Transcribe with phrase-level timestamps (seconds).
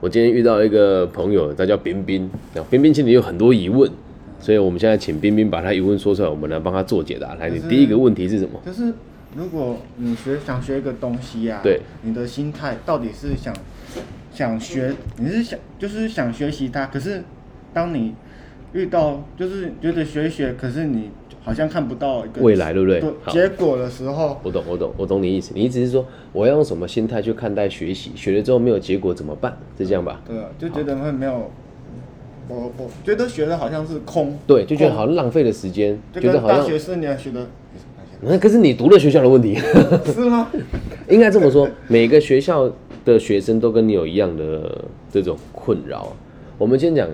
[0.00, 3.90] 我今天遇到一个朋友，他叫冰冰，然后彬彬心里有很多疑问，
[4.40, 7.34] 所以我们现在请冰冰把他疑问说出来，我们来帮他做解答。
[7.34, 8.58] 来，你第一个问题是什么？
[8.64, 8.94] 就是
[9.36, 13.54] 如果你学想学一个东西啊，对，你的心态到底是想
[14.32, 17.22] 想学，你是想就是想学习它，可是
[17.74, 18.14] 当你
[18.72, 21.10] 遇到就是觉得学一学，可是你
[21.50, 25.50] 好像看不到一个未来对不对好结果的时候，我懂，我懂，我懂你意思。
[25.52, 28.12] 你意思是说，我要用什么心态去看待学习？
[28.14, 29.58] 学了之后没有结果怎么办？
[29.76, 30.20] 是这样吧？
[30.24, 31.50] 对啊，就觉得会没有，
[32.46, 37.44] 我我觉得学的好像是空，对，就觉得好像浪费了时间，就觉得好像大学四年学的，
[38.22, 39.56] 那可是你读了学校的问题，
[40.06, 40.48] 是吗？
[41.10, 42.72] 应该这么说，每个学校
[43.04, 46.12] 的学生都跟你有一样的这种困扰。
[46.58, 47.08] 我们先讲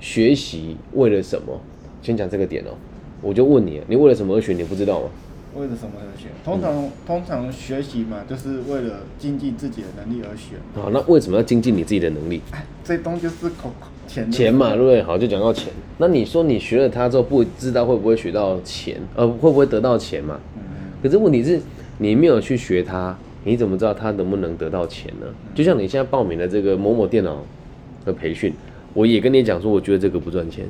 [0.00, 1.60] 学习为了什么？
[2.02, 2.74] 先讲这个点哦。
[3.22, 4.52] 我就问你，你为了什么而学？
[4.52, 5.08] 你不知道吗？
[5.54, 6.28] 为了什么而学？
[6.44, 10.56] 通常、通常学习嘛，就是为了精进自己的能力而学。
[10.74, 12.40] 好，那为什么要精进你自己的能力？
[12.50, 13.70] 哎，这东西就是口
[14.08, 15.02] 钱钱嘛，对不对？
[15.02, 15.72] 好，就讲到钱。
[15.98, 20.40] 那你说你学了它之后，不知道会不会学到钱，呃，会不会得到钱嘛？
[20.56, 20.62] 嗯
[21.02, 21.60] 可是问题是，
[21.98, 25.26] 你没有去学它，你怎么知道它能不能得到钱呢？
[25.54, 27.44] 就像你现在报名的这个某某电脑
[28.04, 28.54] 的培训，
[28.94, 30.64] 我也跟你讲说，我觉得这个不赚钱，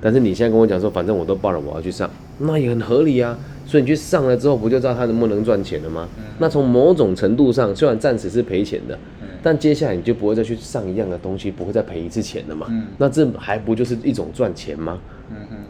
[0.00, 3.36] 但是你现在跟我讲说，反正我都报了，我要去上，那也很合理啊。
[3.66, 6.08] 所以你去上了之后，不就知道他能不能赚钱了吗？
[6.38, 8.98] 那从某种程度上，虽然暂时是赔钱的，
[9.42, 12.66] 但接下来你就不会再去上一样的东西，不会再赔一次钱了嘛？
[12.96, 14.98] 那这还不就是一种赚钱吗？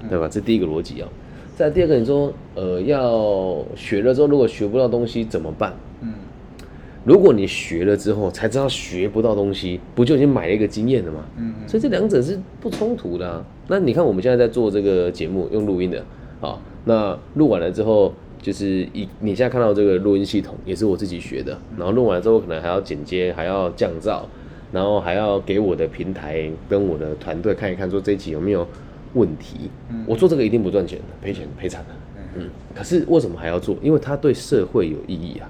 [0.09, 0.29] 对吧？
[0.31, 1.09] 这第一个逻辑啊。
[1.57, 5.75] 再第二个，你说呃要学了之后，如果学不到东西怎么办？
[7.09, 11.25] 嗯如果你学了之后才知道学不到东西，不就已经买了一个经验了吗？
[11.39, 13.45] 嗯所以这两者是不冲突的啊。
[13.67, 16.05] 那你看我们现在在做这个节目，用录音的
[16.41, 24.21] 啊，那录完了之后，就是一你现在看到这个录音系统也是我自己学的，然后录完了之后可能还要剪接，还要降噪，
[24.71, 28.67] 然后还要给我的平台跟我的团队看一看，说这一集有没有
[29.15, 29.71] 问题。
[30.07, 31.89] 我做这个一定不赚钱的，赔钱赔惨了。
[32.37, 33.77] 嗯，可是为什么还要做？
[33.83, 35.49] 因为它对社会有意义啊。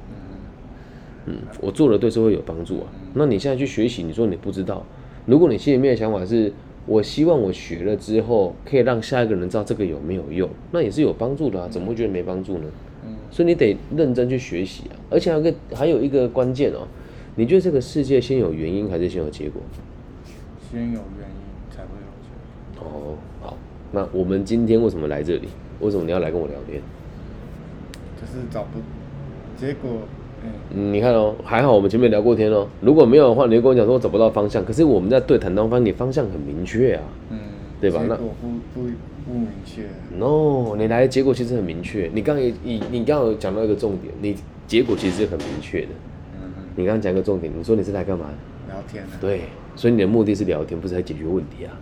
[1.28, 2.86] 嗯，我做了对社会有帮助啊。
[3.12, 4.84] 那你现在去学习，你说你不知道，
[5.26, 6.50] 如果你心里面的想法是，
[6.86, 12.64] 我希望我学了之后可以让下一个人知道这个有没有用，那也是有帮助的啊，怎么会觉得没帮助呢？
[13.04, 14.96] 嗯所以你得认真去学习啊。
[15.10, 16.88] 而且还有一个还有一个关键哦，
[17.36, 19.60] 你觉得这个世界先有原因还是先有结果？
[20.70, 22.88] 先有原因才会有结果。
[22.88, 23.56] 哦，好，
[23.92, 25.48] 那我们今天为什么来这里？
[25.80, 26.80] 为什么你要来跟我聊天？
[28.20, 28.80] 就是找不
[29.56, 30.00] 结果，
[30.44, 32.66] 嗯，嗯，你看哦，还好我们前面聊过天哦。
[32.80, 34.64] 如果没有的话，你就跟我讲说我找不到方向。
[34.64, 37.02] 可是我们在对谈当中，你方向很明确啊。
[37.30, 37.38] 嗯，
[37.80, 38.48] 对吧那结果不
[38.80, 38.86] 不
[39.26, 39.82] 不明确。
[40.16, 42.10] No，你来的结果其实很明确。
[42.12, 45.88] 你刚你你刚刚有讲到一个重点，你结果其实是很明确的。
[46.34, 48.26] 嗯哼，你刚刚讲一个重点，你说你是来干嘛？
[48.68, 49.10] 聊天啊。
[49.20, 49.42] 对，
[49.76, 51.72] 所以你的目的是聊天，不是来解决问题啊，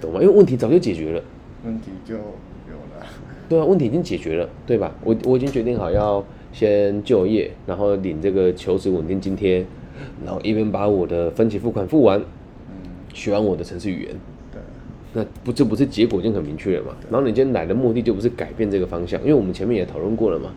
[0.00, 0.20] 懂吗？
[0.20, 1.22] 因为问题早就解决了。
[1.64, 3.06] 问题就有了。
[3.48, 4.92] 对啊，问题已经解决了，对吧？
[5.04, 6.24] 我我已经决定好要
[6.56, 9.62] 先就业，然后领这个求职稳定津贴，
[10.24, 14.14] 然后一边把我的分期付款付完，嗯，学完我的城市语言，
[14.50, 14.60] 对，
[15.12, 16.96] 那不这不是结果已经很明确了嘛？
[17.10, 20.50] 然后你今天来的目的就不是改变这个方向，因为我们前面也讨论过了嘛，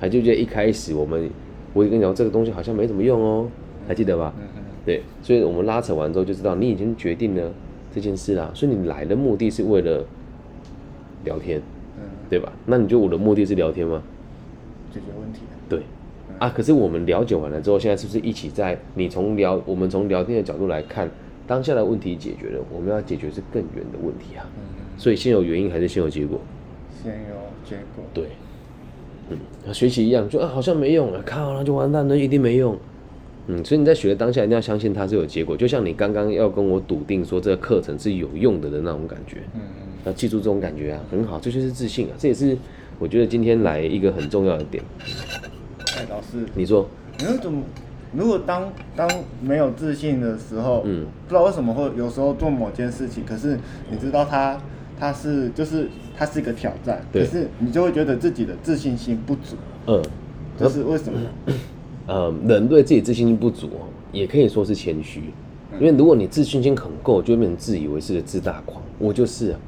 [0.00, 1.28] 还记不记得一开始我们
[1.74, 3.46] 我也跟你讲这个东西好像没什么用哦，
[3.86, 4.32] 还记得吧？
[4.86, 7.52] 对，所以我们拉扯完之后就知道你已经决定了
[7.94, 10.02] 这件事啦，所以你来的目的是为了
[11.26, 11.60] 聊天，
[11.98, 12.50] 嗯，对吧？
[12.64, 14.02] 那你觉得我的目的是聊天吗？
[14.92, 15.56] 解决问题的。
[15.68, 15.82] 对，
[16.38, 21.10] 啊，可是我们了解完了之后，现在是不是一起在你从聊我们从聊天的角度来看，
[21.46, 24.44] 当下的问题解决了，我们要解决是更远的问题啊。
[24.56, 24.62] 嗯，
[24.98, 26.40] 所以先有原因还是先有结果？
[27.02, 28.04] 先有结果。
[28.12, 28.24] 对，
[29.30, 32.76] 嗯，和学习一样，就啊好像没用啊，靠，那就完蛋了，一定没用。
[33.48, 39.38] 嗯，所以你在学的当下一定要相信它是有结果，就像你刚刚要跟我笃定说这个课程是有用的的那种感觉。
[39.54, 42.56] 嗯嗯要记住这种感觉啊，很好，这就是自信啊，这也是
[43.02, 44.80] 我觉得今天来一个很重要的点。
[45.00, 45.04] 嗯，
[45.96, 46.86] 哎，老师，你说，
[47.18, 47.60] 你说怎么？
[48.14, 53.58] 如果当当没有自信的时候，嗯不知道为什么会有时候做某件事情，可是
[53.90, 54.56] 你知道它
[55.00, 59.56] 它是就是它是一个挑战，对可是你就会觉得自己的自信心不足，
[59.88, 60.00] 嗯，
[60.56, 61.18] 这是为什么？
[62.06, 65.22] 呃，人对自己自信心不足哦，也可以说是谦虚，
[65.80, 68.80] 因为如果你自信心很够，就会变成自以为是的自大狂。
[69.00, 69.58] 我就是啊，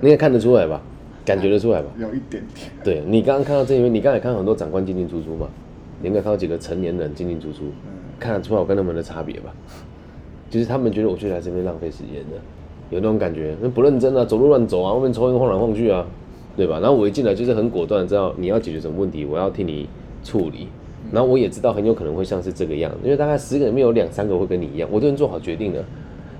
[0.00, 0.80] 你也看得出来吧？
[1.24, 1.88] 感觉得出来吧？
[1.98, 5.46] 有一点点，对你刚刚看到这里面，你刚才看到很多长官进进出出嘛，
[6.00, 7.64] 你应该看到几个成年人进进出出，
[8.18, 9.54] 看得出来我跟他们的差别吧？
[10.50, 12.36] 就是他们觉得我去来这边浪费时间的，
[12.90, 16.04] 有那种感觉，那不认真啊，走路乱走啊，外面抽烟晃来晃去啊，
[16.56, 16.78] 对吧？
[16.80, 19.88] 然后我一进来就是很果断，知道你要解决什么问题，我要替你
[20.22, 20.68] 处理，
[21.10, 25.82] 然后我也知道很有可能会像是这个样，因为大概十个里面有两三个会跟你一样，我都能做好决定了。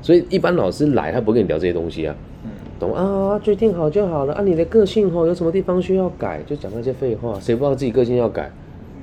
[0.02, 2.14] 所以一般老师来，他不会跟你聊这些东西啊，
[2.82, 3.38] 懂啊？
[3.38, 4.34] 决定好就好了。
[4.34, 7.38] 啊，你的个性哦，有什么地方需要改，就讲那些废话。
[7.40, 8.50] 谁不知道自己个性要改，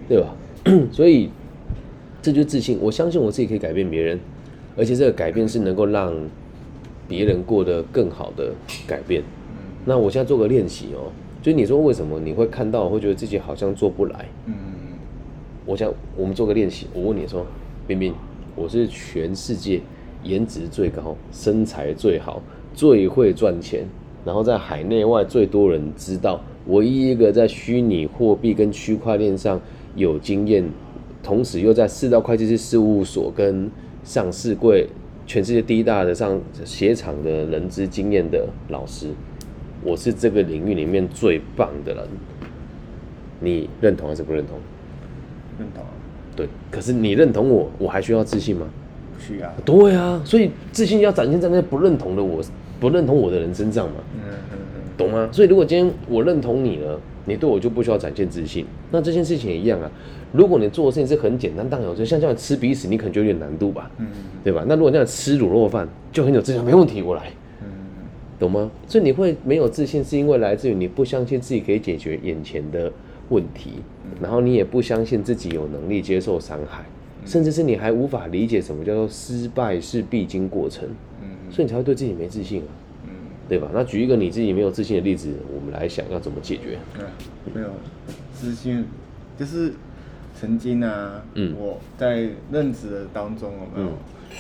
[0.08, 0.36] 对吧？
[0.92, 1.30] 所以
[2.22, 2.78] 这就是自信。
[2.82, 4.20] 我相信我自己可以改变别人，
[4.78, 6.14] 而且这个改变是能够让
[7.08, 8.52] 别人过得更好的
[8.86, 9.24] 改变。
[9.86, 11.12] 那我现在做个练习哦，
[11.42, 14.26] 就是你说为什么你会看到会觉得自己好像做不来？
[14.46, 14.54] 嗯
[15.66, 17.46] 我想我们做个练习，我问你说，
[17.86, 18.14] 冰冰，
[18.56, 19.80] 我是全世界
[20.24, 22.42] 颜值最高、身材最好、
[22.80, 23.84] 最会赚钱，
[24.24, 29.60] 然后在海内外最多人知道，唯一一个在虚拟货币跟区块链上
[29.98, 30.64] 有经验，
[31.22, 33.70] 同时又在四道会计师事务所跟
[34.06, 34.88] 上市柜
[35.28, 39.08] 全世界第一大的上鞋厂的人资经验的老师，
[39.84, 42.08] 我是这个领域里面最棒的人，
[43.42, 44.58] 你认同还是不认同？
[45.60, 45.92] 认同啊，
[46.34, 48.66] 对，可是你认同我，我还需要自信吗？
[49.14, 49.54] 不需要。
[49.66, 52.42] 对啊，所以自信要展现在那些不认同的我、
[52.80, 54.22] 不认同我的人身上嘛，嗯
[54.52, 55.30] 嗯嗯，懂吗？
[55.32, 58.66] 所以如果今天我认同你了，你对我就不需要展现自信。
[58.92, 59.92] 那这件事情也一样啊。
[60.32, 64.08] 如果你做的事情是很简单，当然有，就像这样吃鼻屎，你可能就有点难度吧，嗯
[64.44, 64.64] 对吧？
[64.68, 67.32] 那如果这样吃卤肉饭，就很有自信，没问题，我来，
[67.62, 67.68] 嗯
[68.40, 68.70] 懂吗？
[68.88, 72.92] 所以你会没有自信，是因为来自于你不相信自己可以解决眼前的
[73.30, 73.74] 问题，
[74.22, 76.86] 然后你也不相信自己有能力接受伤害，
[77.26, 80.88] 甚至是你还无法理解什么叫做失败是必经过程，
[81.19, 81.19] 嗯
[81.52, 82.72] 所以你才会对自己没自信啊，
[83.06, 83.12] 嗯
[83.48, 83.68] 对吧？
[83.74, 86.78] 那举一个你自己没有自信的例子，我们来想要怎么解决。
[87.00, 87.06] 嗯，
[87.54, 87.70] 没有
[88.34, 88.86] 自信，
[89.38, 89.74] 就是
[90.40, 93.94] 曾经啊，嗯我在任职的当中有没有，嗯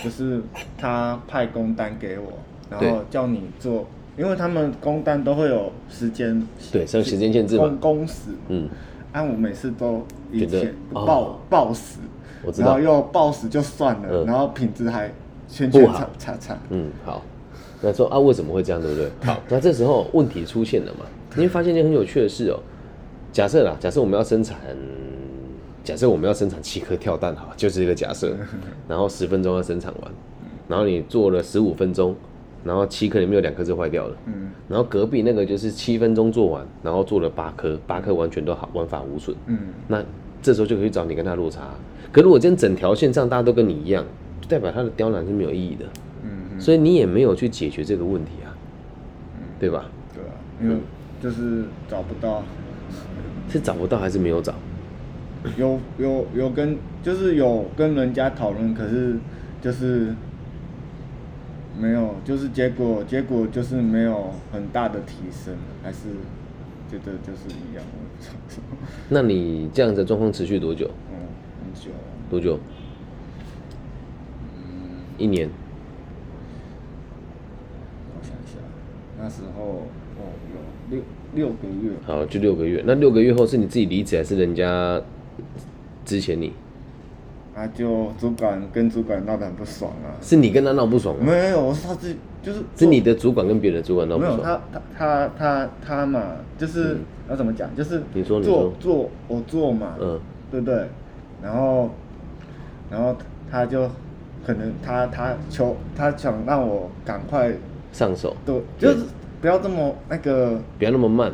[0.03, 0.41] 就是
[0.77, 2.33] 他派工单给我，
[2.69, 8.69] 然对后叫你做，因为他们工单都会有时间，对，像时间限制嘛工，工时，嗯，
[9.12, 11.97] 按我每次都以前哦报报时，
[12.44, 15.12] 我知道然后又报死就算了，嗯然后品质还
[15.50, 17.24] 圈圈不好叉叉叉，嗯，好。
[17.81, 19.10] 那说啊，为什么会这样，对不对？
[19.25, 21.06] 好，那这时候问题出现了嘛？
[21.36, 22.60] 你会发现一件很有趣的事哦。
[23.31, 24.57] 假设啦，假设我们要生产，
[25.84, 28.36] 假设我们要生产七颗跳蛋，好，就是一个假设。
[28.88, 30.12] 然后十分钟要生产完，
[30.68, 32.16] 然后你做了十五分钟，
[32.63, 34.18] 然后七颗里面有两颗是坏掉了。
[34.25, 39.36] 嗯然后隔壁那个就是七分钟做完，然后做了八颗，八颗完全都好，完法无损。
[39.48, 39.57] 嗯
[39.88, 40.04] 那
[40.42, 41.62] 这时候就可以找你跟他落差。
[42.12, 44.10] 可如果今天整条线上大家都跟你一样，就
[44.47, 45.86] 代表他的刁难是没有意义的，
[46.24, 48.56] 嗯所以你也没有去解决这个问题啊，
[49.59, 49.86] 对吧？
[50.13, 50.31] 对啊，
[50.62, 50.75] 因为
[51.21, 52.44] 就是找不到。
[53.51, 54.53] 是找不到还是没有找？
[55.57, 59.18] 有有有跟就是有跟人家讨论，可是
[59.59, 60.13] 就是
[61.80, 66.09] 没有，就是结果结果就是没有很大的提升，还是
[66.91, 67.83] 觉得就是一样，
[69.09, 70.88] 那你这样子的状况持续多久？
[71.12, 71.18] 嗯，
[71.63, 71.89] 很久，
[72.30, 72.59] 多久？
[75.19, 75.50] 嗯，一年？
[78.16, 78.57] 我想一下，
[79.19, 79.83] 那时候
[80.18, 81.04] 哦有六
[81.36, 82.83] 六个月，好，就六个月。
[82.86, 85.01] 那六个月后是你自己离职，还是人家
[86.06, 86.54] 之前你？
[87.56, 91.25] 啊就主管跟主管闹得很不爽啊，是你跟他闹不爽吗？
[91.25, 94.44] 没有，我是他自己就是是你的主管跟别的主管闹不没有爽？
[94.44, 96.24] 他他他他他嘛，
[96.57, 97.00] 就是、嗯
[97.30, 100.19] 要怎么讲，就是你说你做做我做嘛，嗯，
[100.50, 100.88] 对不对？
[101.44, 101.92] 然后
[102.89, 103.15] 然后
[103.51, 103.88] 他就
[104.50, 107.53] 可能他他求他想让我赶快
[107.91, 109.06] 上手，对，就是
[109.39, 111.32] 不要这么那个不要那么慢。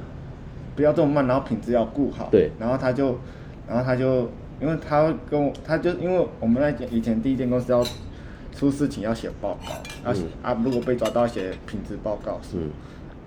[0.75, 2.27] 不要这么慢，然后品质要顾好。
[2.29, 2.51] 对。
[2.59, 3.17] 然后他就
[3.69, 4.29] 然后他就
[4.59, 7.81] 因为他跟我，他就因为我们那间以前第一间公司要
[8.53, 12.69] 出事情要写报告，要写、嗯啊如果被抓到写品质报告是，嗯，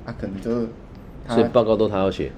[0.04, 0.68] 他可能就是
[1.26, 2.30] 他所以报告都他要写，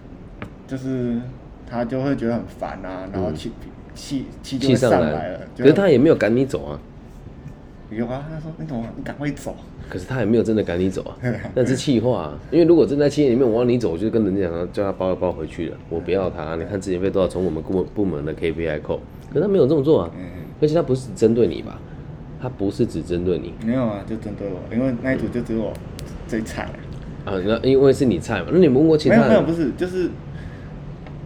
[0.69, 1.21] 就是
[1.69, 3.51] 他就会觉得很烦啊，然后气
[3.93, 6.79] 气气就上上来了，可是他也没有赶你走啊。
[7.91, 9.55] 有啊，他说你怎么你赶快走，
[9.89, 11.17] 可是他也没有真的赶你走啊，
[11.55, 12.39] 那是气话、啊。
[12.51, 16.55] 因为如果真在企业里面我让你走，我就跟人家讲，叫他包一包回去了，我不要他。
[16.61, 20.11] 你看之前被多少从我们部部门的 KPI 扣，可是他没有这么做啊。
[20.17, 20.25] 嗯，
[20.61, 21.79] 而且他不是只针对你吧？
[22.41, 25.73] 他不是只针对你没有啊，就针对我，因为那一组就只有我
[26.27, 26.73] 最菜啊。
[27.27, 28.47] 啊，那因为是你菜嘛。
[28.51, 29.29] 那你们问过其他人？
[29.29, 30.09] 没有没有，不是，就是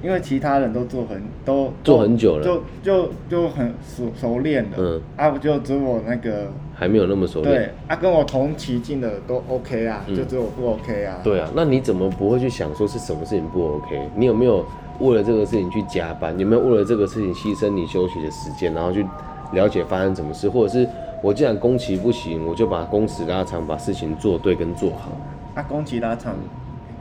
[0.05, 7.55] 因为其他人都做很都做很久了就就就很熟熟练的，嗯啊，我就只有我那个还没有那么熟练。
[7.55, 11.21] 对啊，跟我同期进的都 OK 啊，嗯就只有我不 OK 啊。
[11.25, 14.11] 对啊，那你怎么不会去想说是什么事情不 OK？
[14.15, 14.63] 你有没有
[15.01, 16.39] 为了这个事情去加班？
[16.39, 19.07] 有没有为了这个事情牺牲你休息的时间，然后去
[19.55, 20.51] 了解发生什么事？
[20.51, 20.87] 或者是
[21.23, 25.13] 我既然工期不行，我就把工时拉长，把事情做对跟做好。
[25.55, 26.35] 啊，工期拉长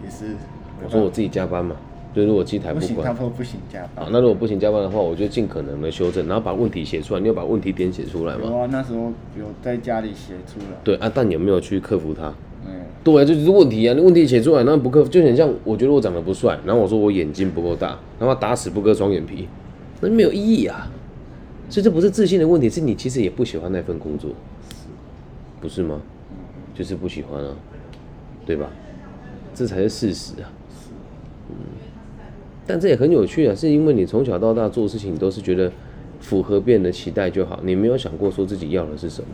[0.01, 0.37] 也是，
[0.85, 1.75] 我说我自己加班嘛，
[2.13, 4.09] 就如果机台不行，不关他，说不行加班啊，。
[4.11, 7.19] 那如果不行加班的话，我就尽可能的修正，然后把问题写出来。
[7.19, 8.41] 你有把问题点写出来吗？
[8.45, 10.77] 有啊，那时候有在家里写出来。
[10.83, 12.33] 对啊，但有没有去克服它？
[12.65, 12.71] 嗯，
[13.03, 13.93] 对啊，这就是问题啊！
[13.93, 19.47] 你问题写出来，那不克服，就很像我觉得我长得不帅，然后我说我眼睛不够大，他妈打死不割双眼皮，
[19.99, 20.89] 那没有意义啊！
[21.69, 24.29] 所以这不是自信的问题，是你其实也不喜欢那份工作，
[25.59, 25.99] 不是吗？
[26.75, 27.51] 就是不喜欢啊，
[28.45, 28.67] 对吧？
[29.55, 30.49] 这才是事实啊。
[31.49, 31.55] 嗯，
[32.65, 35.71] 但这也很有趣啊，是因为你从小到大做事情都是觉得
[36.19, 39.27] 符合别人的期待就好，你没有想过说自己要的是什么。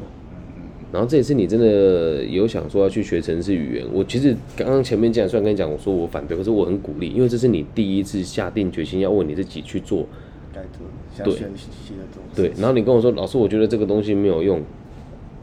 [0.92, 10.08] 然后这也是你真的有想说要去学城市语言，我其实刚刚前面既然虽然跟你讲，我说我反对，可是我很鼓励，因为这是你第一次下定决心要为你自己去做，
[10.52, 12.24] 该做想对学习的做。
[12.36, 12.52] 对。
[12.58, 14.60] 然后你跟我说，老师，我觉得这个东西没有用，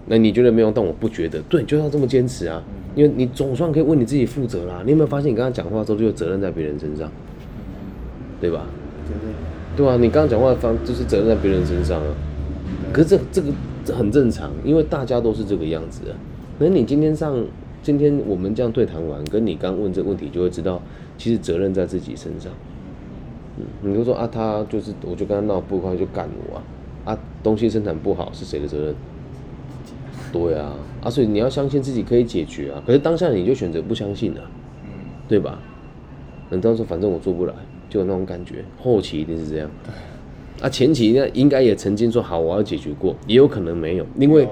[0.07, 2.61] 那你觉得没有用，但我不觉得，对，你就要这么坚持啊，
[2.97, 4.83] 因为你总算可以为你自己负责啦。
[4.85, 7.09] 你有没有发现，你刚刚讲话的时候就有责任在别人身上，
[8.41, 8.67] 对吧？
[9.77, 12.09] 对啊，你刚刚讲话的方就是责任在别人身上啊。
[12.93, 13.53] 可是这这个
[13.85, 16.17] 这很正常，因为大家都是这个样子啊。
[16.59, 17.45] 那你今天上，
[17.83, 20.81] 今天我们这样对谈完，跟你刚问这个问题，就会知道，
[21.19, 22.51] 其实责任在自己身上。
[23.59, 26.63] 嗯，你就说啊，他就是，我就跟他闹不快就干我啊，
[27.13, 28.95] 啊，东西生产不好是谁的责任？
[30.33, 32.83] 对啊，啊，所以你要相信自己可以解决啊。
[32.87, 34.41] 可是当下你就选择不相信了、
[34.85, 34.89] 嗯，
[35.29, 35.59] 对吧？
[36.51, 37.53] 你到时候反正我做不来，
[37.97, 38.57] 就有那种感觉。
[38.79, 39.71] 后期一定是这样。
[40.61, 44.47] 啊，前期呢应该也曾经说好我要解决过，也有可能没有，因为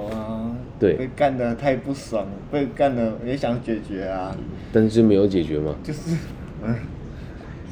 [0.79, 4.35] 对被干的太不爽了，被干的也想解决啊，
[4.73, 5.75] 但是就没有解决嘛。
[5.83, 6.17] 就是
[6.63, 6.75] 嗯，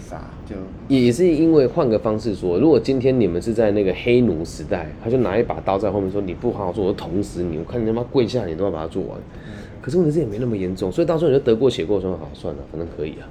[0.07, 0.57] 傻就
[0.88, 9.19] 也是因为换个方式说，如果今天你们是在那个黑奴时代，他就拿一把刀在后面说你不好好做，我捅死你，我看你他妈跪下你都要把它做完。
[9.81, 13.29] 可是问题是也没那么严重，所以到时候你就得过且过，说好算了，反正可以啊，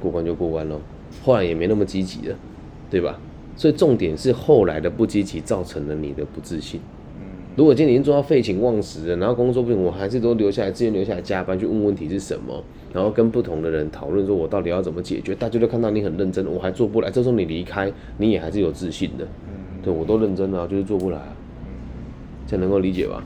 [0.00, 0.78] 过关就过关喽。
[1.22, 2.36] 后来也没那么积极了，
[2.90, 3.18] 对吧？
[3.56, 6.80] 所以重点是后来的不积极造成了你的不自信。
[7.20, 7.26] 嗯
[7.56, 12.62] 如果今天已经做到废寝忘食了，然后工作不行，我还是都留下来，自愿留下来加班去问问题是什么，
[12.94, 21.36] 然后跟不同的人讨论说我到底要怎么解决，大家都看到你很认真，我还做不来，这时候你离开，你也还是有自信的，嗯对我都认真了、就是做不来啊，
[22.46, 23.22] 这样能够理解吧？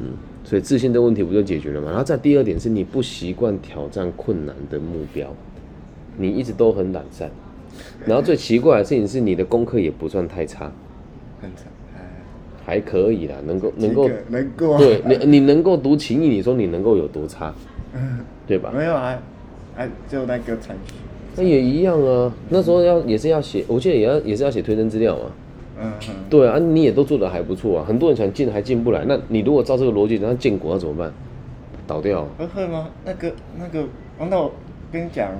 [0.00, 1.88] 嗯，所以自信的问题不就解决了吗？
[1.90, 5.28] 然后再第二点是你不习惯挑战困难的目标，
[6.16, 7.30] 你一直都很懒散，
[8.06, 10.70] 然后最奇怪的事情是你的功课也不算太差，
[11.40, 11.62] 很差，
[11.96, 12.00] 哎，
[12.64, 17.54] 还可以啦，能够能够能够，对你，你能够读情义，你说你能够有多差，
[18.46, 18.72] 对吧？
[18.74, 19.18] 没有啊，
[19.76, 20.94] 啊，就那个程序，
[21.36, 22.32] 那也一样啊。
[22.48, 25.22] 那时候要也是要写，我记得也要也是要写推甄资料嘛。
[25.78, 25.92] 嗯，
[26.30, 27.84] 对啊，你也都做的还不错啊。
[27.86, 31.12] 很多人想进还进不来，那你如果照这个逻辑，那建国要怎么办？
[31.86, 32.88] 倒掉啊、不会吗？
[33.04, 33.82] 那个那个，
[34.18, 34.50] 哦那我
[34.90, 35.30] 跟你讲，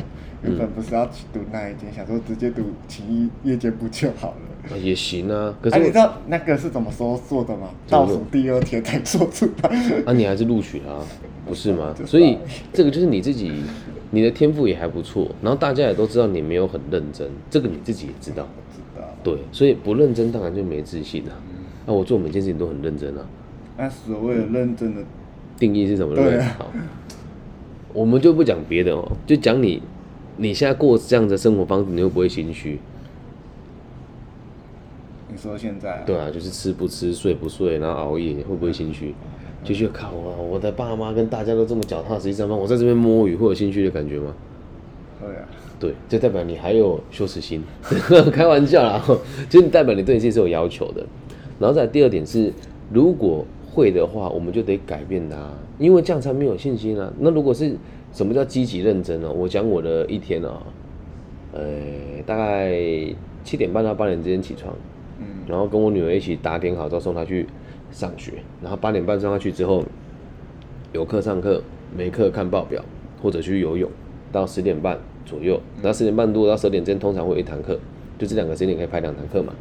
[0.42, 4.36] 原本不是要去读那一间，想说直接读勤益夜间部就好了。
[4.70, 5.54] 啊也行啊。
[5.62, 7.68] 可啊，你知道那个是怎么说做的吗？
[7.88, 9.70] 倒数第二天才做出来。
[10.04, 11.02] 啊，你还是录取了啊，
[11.46, 12.04] 不是吗就？
[12.04, 12.38] 是所以
[12.72, 13.52] 这个就是你自己，
[14.10, 18.42] 你的天赋也还不错，然后大家也都知道你没有很认真，这个你自己也知道。
[18.42, 19.06] 我知道。
[19.22, 21.32] 对，所以不认真当然就没自信啊。
[21.86, 23.24] 那、我做每件事情都很认真啊。
[23.78, 25.02] 那所谓的认真的，
[25.58, 26.14] 定义是什么？
[26.16, 26.72] 对啊好，
[27.92, 29.80] 我们就不讲别的哦，就讲你，
[30.36, 32.78] 你现在过这样的生活方式，你会不会心虚？
[35.28, 36.02] 你说现在、啊？
[36.06, 39.14] 对啊，就是吃不吃，睡不睡，然后熬夜，会不会心虚？
[39.64, 44.34] 就觉得靠啊，我的爸妈跟大家都这么脚踏实地上班，我在这边摸鱼，会有心虚的感觉吗？
[45.20, 45.48] 会啊。
[45.78, 47.62] 对，就代表你还有羞耻心，
[48.32, 49.02] 开玩笑啦，
[49.50, 51.04] 就是代表你对你自己是有要求的。
[51.58, 52.52] 然后再第二点是，
[52.90, 55.36] 如果会的话，我们就得改变它，
[55.78, 57.12] 因为这样才没有信心啊。
[57.18, 57.76] 那如果是
[58.16, 59.30] 什么叫积极认真呢？
[59.30, 60.62] 我讲我的一天啊，
[61.52, 61.61] 呃，
[62.25, 62.75] 大概
[63.44, 64.75] 七点半到八点之间起床，
[65.18, 65.26] 嗯。
[65.46, 67.46] 然后跟我女儿一起打点好之后送她去
[67.90, 68.32] 上学，
[68.62, 69.85] 然后八点半送她去之后，
[70.94, 71.62] 有课上课，
[71.94, 72.82] 没课看报表
[73.20, 73.90] 或者去游泳，
[74.32, 77.78] 到十点半左右，然后十点半多到十点之间通常会有一堂课，
[78.18, 79.52] 就这两个时间可以排两堂课嘛。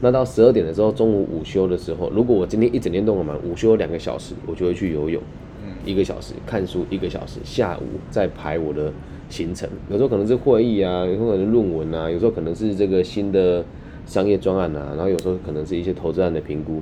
[0.00, 5.22] 那到十二点的时候，中午午休的时候，如果我今天一整天都很忙，午休两个小时，我就会去游泳，
[5.84, 8.92] 一个小时看书一个小时，下午再排我的
[9.28, 9.68] 行程。
[9.90, 13.64] 有时候可能是会议啊，有时候可能是论文啊，有时候可能是这个新的
[14.06, 16.80] 商业专案啊，然后有时候可能是一些投资案的评估。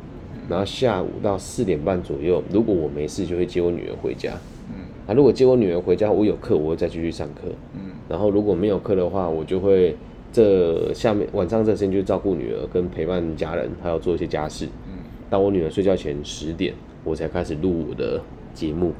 [0.49, 4.33] 然后下午到四点半左右，如果我没事，就会接我女儿回家。
[4.69, 4.75] 嗯
[5.07, 7.43] 啊，如果接我女儿回家，我有课，我会再继续上课。
[7.75, 9.97] 嗯然后如果没有课的话，我就会
[10.33, 14.67] 这下面晚上这时间就照顾女儿跟陪伴家人，还有做一些家事。
[14.89, 14.99] 嗯
[15.31, 18.21] 到我女儿睡觉前十点，我才开始录我的
[18.55, 18.93] 节目，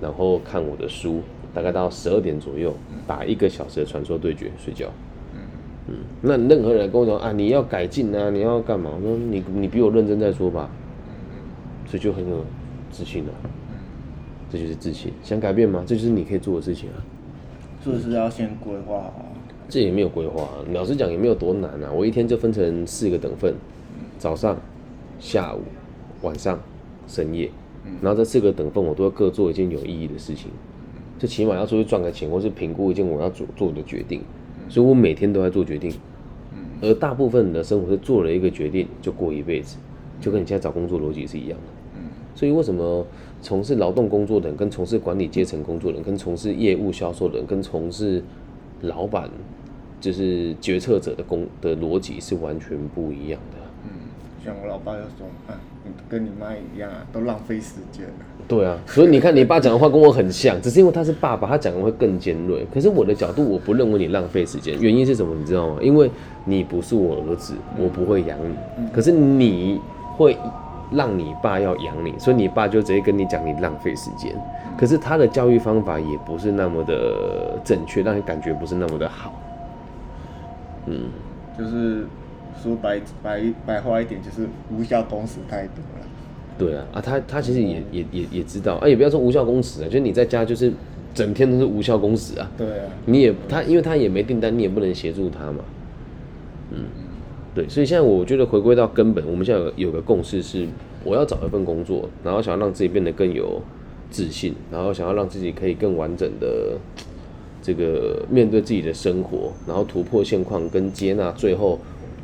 [0.00, 1.20] 然后看我的书，
[1.52, 2.74] 大概到十二点左右
[3.06, 4.90] 打一个小时的传说对决睡觉。
[5.88, 8.90] 嗯，那任何人跟我讲啊，你要改进啊，你要干嘛？
[8.94, 10.70] 我说你你比我认真再说吧。
[11.86, 12.44] 所以就很有
[12.90, 13.32] 自信了。
[14.50, 15.12] 这就是自信。
[15.22, 15.82] 想改变吗？
[15.86, 16.96] 这就是你可以做的事情啊。
[17.84, 19.26] 是不是要先规划好？
[19.68, 21.90] 这也没有规划、老实讲也没有多难啊。
[21.92, 23.54] 我一天就分成四个等份，
[24.18, 24.56] 早上、
[25.18, 25.62] 下午、
[26.20, 26.60] 晚上、
[27.06, 27.50] 深夜。
[28.00, 30.50] 然后这四个等份我都要各做一件有意义的事情，
[31.18, 34.22] 就起码要出去赚个钱，或是评估一件我要做做的决定。
[34.68, 35.92] 所以我每天都在做决定。
[36.80, 39.76] 而大部分人的生活是做了一个决定就过一辈子，
[40.20, 41.98] 就跟你现在找工作逻辑是一样的。
[42.34, 43.06] 所以为什么
[43.40, 48.20] 从事劳动工作的人，跟从事管理阶层工作的人，跟从事业务销售的人，跟从事
[48.80, 49.30] 老板，
[50.00, 53.58] 就是决策者的工的逻辑是完全不一样的。
[53.84, 53.90] 嗯，
[54.44, 55.28] 像我老爸要说，
[56.08, 58.12] 跟你妈一样啊，都浪费时间了。
[58.48, 62.66] 对啊，所以你看你爸讲的话跟我很像，只是因为他是爸爸，他讲的会更尖锐。
[62.72, 65.34] 可是我的角度，我不认为你浪费时间，原因是什么？
[65.34, 65.76] 你知道吗？
[65.80, 66.10] 因为
[66.44, 69.80] 你不是我儿子，我不会养你，可是你
[70.16, 70.36] 会
[70.90, 74.34] 让你爸要养你，所以你爸就直接跟你讲你浪费时间。
[74.76, 79.32] 可是他的教育方法也不是那么的正确，让你感觉不是那么的好。
[80.86, 81.10] 嗯，
[81.56, 82.06] 就是
[82.62, 86.06] 说白白白话一点，就是无效工时太多了。
[86.58, 90.72] 对啊，啊，他他其实也也也也知道，啊，也不要说无效工时啊，就是你在家就是
[91.14, 92.48] 整天都是无效工时啊。
[92.56, 95.64] 对啊，你也他，因为他也没订单，你也不能协助他嘛。
[96.70, 96.84] 嗯，
[97.54, 100.66] 对，所以现在我觉得回归到根本，我们现在有个有个共识是，
[101.04, 103.60] 我要找一份工作，然后想要让自己变得更有
[104.10, 106.78] 自信，然后想要让自己可以更完整的
[107.62, 111.78] 这个面对自己的生活，然后突破现况跟接纳最后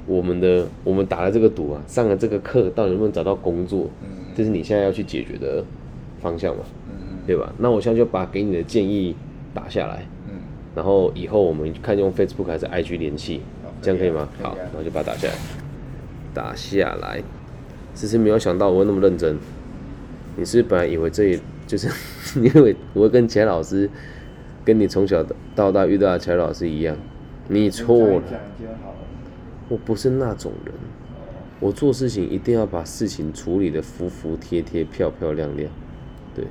[0.09, 3.89] 我们的我们打了这个赌啊，上了这个课，到底能不能找到工作，
[4.35, 5.63] 这是你现在要去解决的
[6.21, 6.63] 方向嘛，
[7.27, 7.53] 对吧？
[7.59, 9.15] 那我现在就把给你的建议
[9.53, 10.41] 打下来，嗯，
[10.75, 13.43] 然后以后我们看用 Facebook 还是 IG 联系，
[13.83, 14.29] 这样可以吗？
[14.43, 15.35] 好，然后就把它打下来，
[16.33, 17.23] 打下来。
[17.95, 19.37] 只是没有想到我会那么认真。
[20.37, 21.89] 你是不是本来以为这里就是
[22.41, 23.91] 因为我会跟其他老师，
[24.65, 26.97] 跟你从小到大遇到的其他老师一样，
[27.49, 28.23] 你错了。
[29.69, 30.75] 我不是那种人，
[31.61, 35.71] 我做事情一定要把事情处理的服服帖帖、漂漂亮亮，
[36.35, 36.47] 对，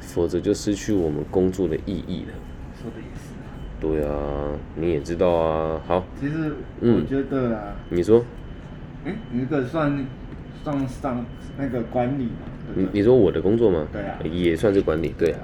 [0.00, 2.32] 否则就失去我们工作的意义了。
[2.80, 3.32] 说的也是。
[3.80, 5.80] 对啊，你也知道啊。
[5.86, 8.24] 好，其实嗯我觉得啊，你说，
[9.04, 10.06] 哎、你这个算
[10.62, 11.26] 算上
[11.58, 12.28] 那个管理？
[12.74, 13.86] 你你说我的工作吗？
[13.92, 15.40] 对啊也算是管理，对啊。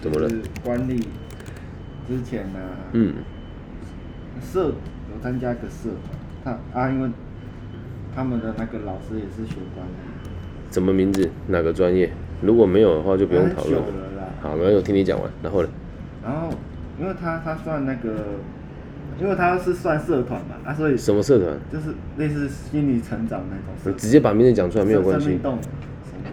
[0.00, 0.30] 怎么了
[0.64, 1.08] 管理
[2.08, 2.58] 之前呢、
[2.92, 3.14] 嗯，
[4.40, 4.74] 社有
[5.22, 5.90] 参加一个社
[6.42, 7.08] 团，他啊，因为
[8.14, 9.92] 他们的那个老师也是学管理，
[10.70, 11.30] 什么名字？
[11.46, 12.10] 哪个专业？
[12.40, 15.30] 如果没有的话，就不用讨论了好，没关系，我听你讲完。
[15.42, 15.68] 然后呢？
[16.24, 16.48] 然后
[17.00, 18.10] 因为他他算那个，
[19.20, 21.56] 因为他是算社团嘛，啊，所以什么社团？
[21.72, 25.42] 就是类似心理成长那种社，你直接把名字讲出来没有关系生命。
[25.42, 25.62] 动能，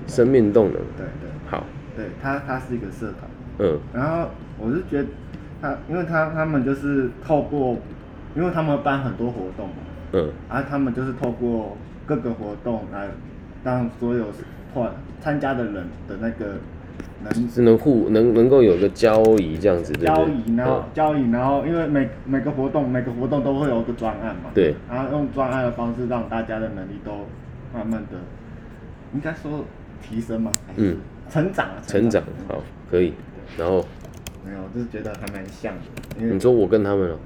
[0.08, 0.74] 生命动能。
[0.98, 1.64] 对对好，
[1.96, 3.30] 对，他他是一个社团。
[3.60, 5.10] 嗯然后我是觉得
[5.62, 7.78] 他，因为他他们就是透过，
[8.36, 9.76] 因为他们办很多活动嘛，
[10.14, 10.30] 嗯。
[10.48, 13.08] 啊，他们就是透过各个活动来
[13.64, 14.26] 让所有
[14.74, 15.76] 团参加的人
[16.08, 16.56] 的那个
[17.24, 20.26] 能是能互能能够有个交易这样子，对不对？
[20.26, 27.12] 交易，然后嗯交易，然后因为每每个活动每个活动都会有个专案嘛，对，然后用专案的方式让大家的能力都
[27.74, 28.18] 慢慢的，
[29.14, 29.66] 应该说
[30.02, 30.98] 提升嘛，还是嗯，
[31.30, 32.24] 成长啊，成长。
[32.48, 33.14] 好可以。
[33.58, 33.84] 然后
[34.46, 37.18] 没有，就是觉得还蛮像的，因为你说我跟他们哦，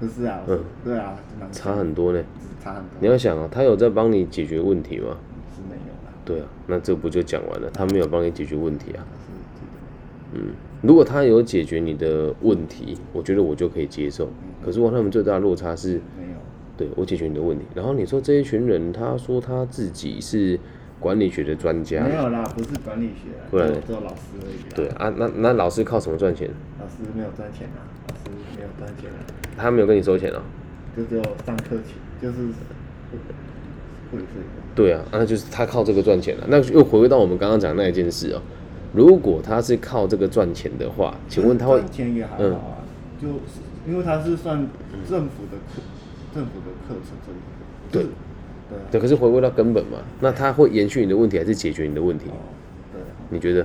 [0.00, 1.16] 不是啊，嗯对啊，
[1.52, 2.20] 差很多呢。
[2.62, 5.16] 差很多，你要想啊，他有在帮你解决问题吗？
[5.54, 7.70] 是没有啦，对啊，那这不就讲完了？
[7.70, 9.04] 他没有帮你解决问题啊。
[10.32, 14.28] 是嗯，如果他有解决你的问题，我觉得我就可以接受。
[14.64, 16.38] 可是我他们最大的落差是，没有，
[16.76, 20.58] 对我解决你的问题，然后你说这一群人，他说他自己是
[21.00, 26.48] 管理学的专家没，有啦，不是管理学啊，不然呢只有只有老师而已，对啊，那那老师靠什么赚钱？
[26.78, 29.18] 老师没有赚钱啊，老师没有赚钱啊，
[29.56, 30.40] 他没有跟你收钱啊？
[30.96, 32.36] 就只有上课钱，就是。
[34.74, 36.44] 对啊，那就是他靠这个赚钱了。
[36.48, 38.42] 那又回归到我们刚刚讲的那一件事哦、
[38.92, 42.82] 如果他是靠这个赚钱的话，请问他会钱也还好啊，
[43.22, 44.66] 就是因为他是算
[45.08, 45.80] 政府的课，
[46.34, 47.38] 政府的课程这里，
[47.92, 48.14] 对就是
[48.90, 52.26] 对可是回归到根本嘛，那他会延续你的问题，还是解决你的问题？
[52.28, 52.36] 哦，
[52.92, 53.62] 对啊，你觉得？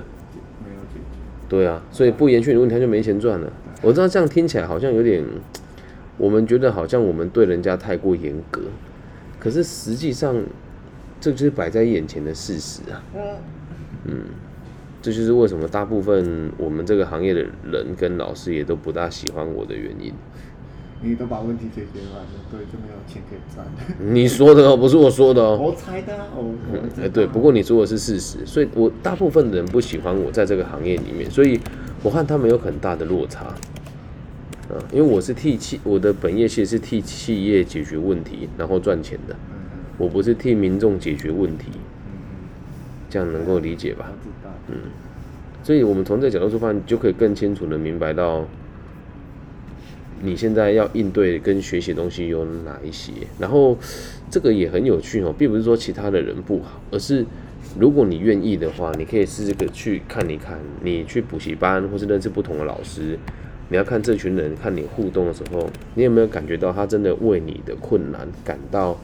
[0.64, 3.52] 没有解决，对啊，所以不延续你的问题，他就没钱赚了。
[3.82, 5.24] 我知道这样听起来好像有点，
[6.18, 8.62] 我们觉得好像我们对人家太过严格，
[9.38, 10.34] 可是实际上
[11.20, 13.02] 这就是摆在眼前的事实啊。
[14.04, 14.24] 嗯，
[15.02, 20.12] 这就是为什么大部分我们这个行业的人跟老师也都不大喜欢我的原因。
[21.02, 23.66] 你都把问题解决完了，对，就没有钱可以赚。
[24.14, 25.58] 你说的哦，不是我说的哦。
[25.60, 26.54] 我猜的啊，我
[27.00, 31.60] 哎，道对，不过你说的是事实，所以我大部分的人不喜欢我在这个行业里面，所以
[32.02, 33.54] 我和他们有很大的落差。
[34.70, 39.38] 嗯，因为我是替企，我的本业其实是替企业解决问题，然后赚钱的，嗯
[39.98, 42.10] 我不是替民众解决问题，嗯
[43.08, 44.12] 这样能够理解嗯，吧。
[44.68, 44.74] 嗯，
[45.62, 48.44] 所以我们从这个角度出发，你就可以更清楚的明白到，
[50.22, 53.12] 你现在要应对跟学习的东西有哪一些。
[53.38, 53.76] 然后
[54.30, 57.24] 这个也很有趣哦，并不是说其他的人不好，而是
[57.78, 63.18] 如果你愿意的话，你可以试着去看一看，你去补习班或是认识不同的老师。
[63.68, 68.96] 你要看这群人，看你互动的时候，你有没有感觉到他真的为你的困难感到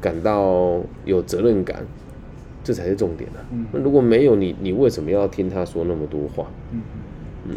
[0.00, 1.84] 感到有责任感？
[2.62, 3.38] 这才是重点啊。
[3.72, 6.46] 那如果没有你，你为什么要听他说那么多话？
[6.72, 6.82] 嗯
[7.48, 7.54] 嗯，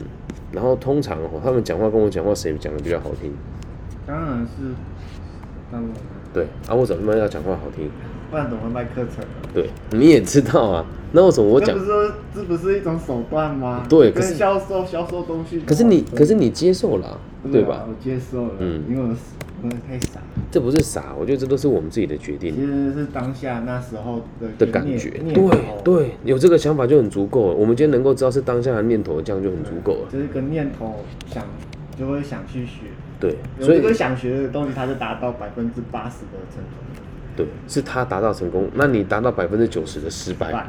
[0.51, 3.33] 然后通常哦，他们讲话跟我讲话，谁讲的比较好听？
[4.05, 4.73] 当然是，
[5.71, 5.95] 当然了，
[6.33, 7.89] 对啊，为什么他们要讲话好听？
[8.31, 9.49] 不然怎么会卖课程呢？
[9.53, 10.85] 对，你也知道啊。
[11.11, 11.79] 那为什么我讲这不？
[11.79, 13.83] 是说这不是一种手段吗？
[13.89, 15.59] 对可是销售销售东西。
[15.61, 17.17] 可是你，可是你接受了啊、
[17.51, 17.77] 对吧？
[17.77, 19.19] 啊我接受了，嗯因为我是
[19.63, 20.19] 我太傻。
[20.51, 25.11] 这不是傻，我觉得这都是我们自己的决定其实是当下那时候的的感念觉。
[25.33, 25.49] 对
[25.83, 27.53] 对，有这个想法就很足够了。
[27.53, 30.07] 我们今天能够知道是当下的念头，这样就很足够了。
[30.11, 31.45] 就是一个念头想
[31.97, 32.87] 就会想去学，
[33.19, 36.79] 对，所以个想学的东西，它就达到百分之八十的成功
[37.35, 40.65] 对，是他达到成功，那你达到百分之九十的失败，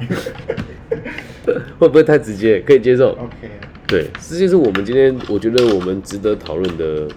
[1.78, 2.60] 会不会太直接？
[2.60, 3.50] 可以接受？OK，
[3.88, 7.08] 对，这就是我们今天我觉得我们值得讨论的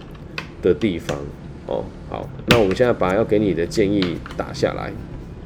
[0.61, 1.17] 的地方
[1.67, 1.83] 哦。
[2.13, 4.91] 好，那我们现在把要给你的建议打下来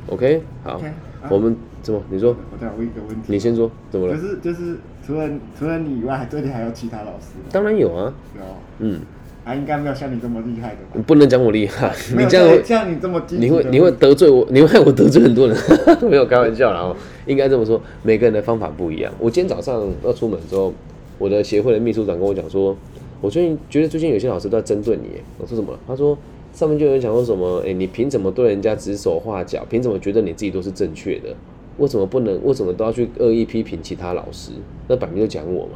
[0.08, 0.42] ，OK？
[0.66, 0.82] 好
[1.30, 2.04] 我们怎么？
[2.10, 4.20] 你说，我再问一个问题，你先说，怎么就了？
[4.20, 7.38] 是就是除了除了你以外， 这里还有其他老师？
[7.54, 8.42] 当然有啊，有，
[8.80, 9.00] 嗯，
[9.46, 10.90] 啊，应该没有像你这么厉害的吧？
[10.96, 15.58] 你不能讲我厉害，没有你这样会像像你这么积极你会你会得罪我，你会害我得罪很多人，
[16.12, 16.94] 没有开玩笑啦哦，
[17.28, 19.10] 应该这么说，每个人的方法不一样。
[19.20, 20.74] 我今天早上要出门之后，
[21.18, 22.76] 我的协会的秘书长跟我讲说，
[23.22, 25.24] 我最近觉得最近有些老师都在针对你耶。
[25.38, 25.80] 我说什么了？
[25.88, 26.18] 他说
[26.58, 29.64] 上面就有人讲说什么，哎、你凭什么对人家指手画脚？
[29.70, 31.30] 凭什么觉得你自己都是正确的？
[31.78, 32.44] 为什么不能？
[32.44, 34.54] 为什么都要去恶意批评其他老师？
[34.88, 35.74] 那摆明就讲我嘛。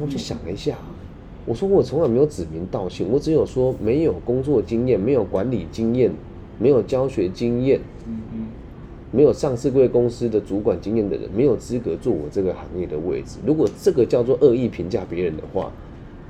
[0.00, 0.78] 我就想了一下，
[1.44, 6.10] 我说我从来没有指名道姓，我只有说没有工作经验，没有管理经验，
[6.58, 7.78] 没有教学经验，
[8.08, 8.46] 嗯嗯，
[9.10, 13.36] 没有上市贵公司的主管经验的人，没有资格做我这个行业的位置。
[13.44, 15.70] 如果这个叫做恶意评价别人的话，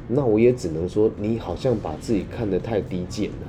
[0.09, 3.49] 那我也只能说你好像把自己看得太低贱了。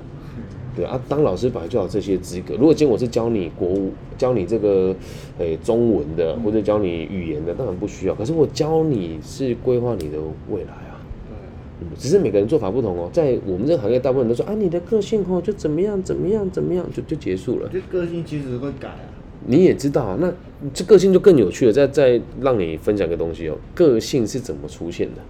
[0.76, 2.56] 对啊，当老师本来就有这些资格。
[2.56, 4.96] 如果今天我是教你国务，教你这个
[5.38, 8.16] 诶、中文的，或者教你语言的，当然不需要。
[8.16, 10.18] 可是我教你是规划你的
[10.50, 10.98] 未来啊。
[11.30, 11.36] 对，
[11.82, 13.08] 嗯，只是每个人做法不同哦。
[13.14, 17.70] 在我们这个行业，大部分人都说啊，你的个性哦就怎么样怎么样怎么样，就就结束了。
[17.72, 19.14] 这个性其实会改啊。
[19.46, 20.34] 你也知道啊，那
[20.74, 21.72] 这个性就更有趣了。
[21.72, 25.22] 再再让你分享个东西哦，个性是怎么出现的？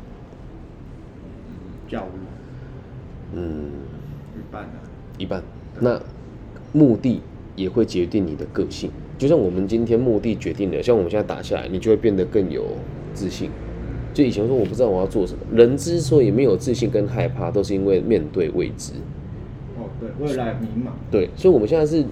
[1.93, 3.69] 教育嗯，
[4.36, 4.69] 一半的，
[5.19, 5.43] 一半。
[5.79, 6.01] 那
[6.71, 7.21] 目的
[7.56, 8.89] 也会决定你的个性。
[9.19, 12.65] 就像我们今天目的决定了，像我们现在打下来，你就会变得更有
[13.13, 13.51] 自信。
[14.12, 18.93] 就以前说我不知道我要做什么，人之所以没有自信跟害怕，都是因为面对未知。
[19.77, 22.03] 哦对，未来迷茫，对，所以我们现在是，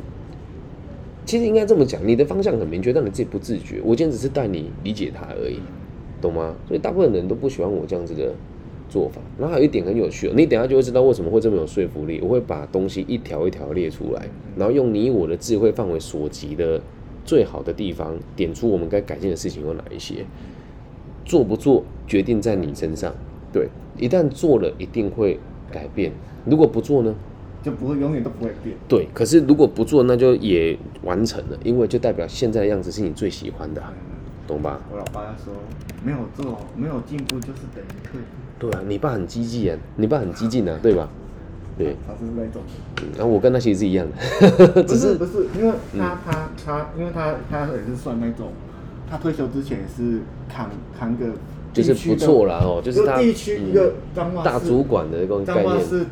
[1.26, 3.82] 其实应该这么讲，你的方向很明确，但你自己不自觉。
[3.84, 5.60] 我今天只是带你理解它而已，
[6.22, 6.54] 懂吗？
[6.68, 8.32] 所以大部分人都不喜欢我这样子的
[8.92, 9.20] 做法。
[9.40, 12.20] 然后还有一点很有趣哦，你等下就会知道为什么会这么有说服力。
[12.22, 16.80] 我会把东西一条一条列出来，然后用你我的智慧范围所及的
[17.26, 20.26] 最好的地方，点出我们该改进的事情有哪一些。
[21.24, 23.14] 做不做决定在你身上，
[23.54, 25.40] 对，一旦做了一定会
[25.72, 26.12] 改变。
[26.46, 27.16] 如果不做呢？
[27.64, 28.76] 就不会永远都不会变。
[28.90, 33.94] 对，可是如果不做，那就也完成了，因为就代表现在的样子是你最喜欢的啊、
[34.48, 34.82] 懂吧？
[34.92, 35.54] 我老爸说，
[36.04, 38.41] 没有做，没有进步就是等于退步。
[38.62, 41.10] 对啊，你爸很激进啊，你爸很激进啊，对吧？
[41.78, 42.62] 对，他是那种，
[43.02, 48.52] 嗯然后我跟他其实是一样的，不只是是不是，因为他他他，因为他他也是算那种，
[49.10, 50.70] 他退休之前也是扛
[51.00, 51.26] 扛个
[51.74, 56.06] 就是不错啦哦，就是他地区一个彰化市大主管的这种概念，彰化市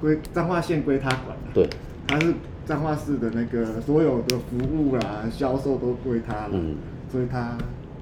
[0.00, 1.68] 归彰化县归他管的，对，
[2.08, 2.34] 他是
[2.66, 6.74] 彰化市的那个所有的服务啦、销售都归他了，嗯。
[7.10, 7.56] 所以他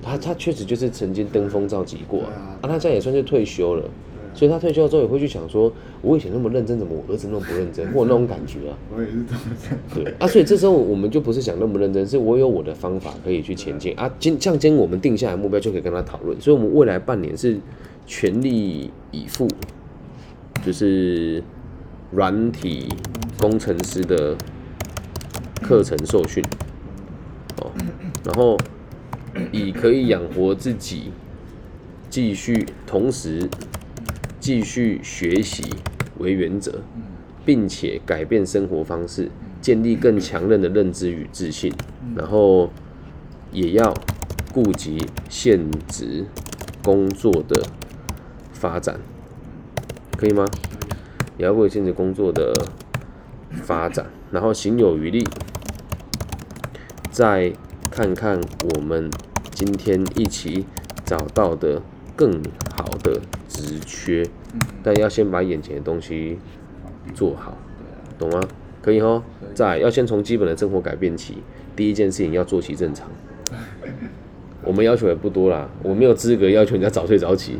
[0.07, 3.90] 他他确实就是曾经登峰造极过啊对啊，啊，他现在也算是退休了，啊
[4.33, 8.77] 所以他退休之后也会去想说，我以前那么认真，怎么我儿子那么不认真，或那种感觉啊。
[8.95, 9.79] 我也是这么想。
[9.95, 14.11] 对啊，所以这时候我们就不是想那么认真，是我有我的方法可以去前进啊。
[14.19, 16.38] 今像今天我们定下来目标，就可以跟他讨论。
[16.38, 17.59] 所以，我们未来半年是
[18.07, 19.49] 全力以赴，
[20.62, 21.42] 就是
[22.11, 22.88] 软体
[23.38, 24.37] 工程师的
[25.62, 26.45] 课程受训，
[27.62, 27.71] 哦，
[28.23, 28.55] 然后
[29.53, 31.12] 以可以养活自己，
[32.09, 33.49] 继续同时
[34.40, 35.64] 继续学习
[36.18, 36.81] 为原则，
[37.44, 41.72] 并且改变生活方式，建立更强韧的认知与自信，
[42.14, 42.70] 然后
[43.53, 43.94] 也要
[44.53, 46.25] 顾及现职
[46.83, 47.62] 工作的
[48.53, 49.01] 发展，
[50.16, 50.46] 可以吗？
[51.38, 52.55] 也要为现职工作的
[53.51, 55.27] 发展，然后行有余力，
[57.11, 57.53] 再
[57.96, 58.38] 看看
[58.74, 59.11] 我们
[59.52, 60.66] 今天一起
[61.06, 61.80] 找到的
[62.14, 62.30] 更
[62.76, 64.22] 好的职缺，
[64.82, 66.37] 但要先把眼前的东西
[67.14, 67.56] 做好，
[68.18, 68.46] 懂吗？
[68.82, 69.22] 可以哦。
[69.54, 71.38] 在要先从基本的生活改变起，
[71.74, 73.09] 第一件事情要作息正常。
[74.62, 77.56] 我们要求也不多啦，我没有资格要求人家早睡早起，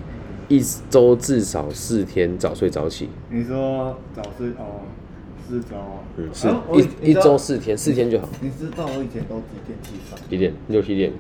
[0.49, 3.09] 一周至少四天早睡早起。
[3.31, 4.83] 你说早睡哦，
[5.49, 5.77] 四周，
[6.17, 8.29] 嗯，是啊一一周四天，四天就好。
[8.41, 10.21] 你知道我以前都几点起床？
[10.29, 10.53] 几点？
[10.69, 11.13] 六七点？